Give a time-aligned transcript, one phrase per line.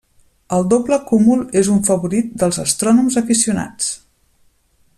[0.55, 3.93] El Doble Cúmul és un favorit dels astrònoms aficionats.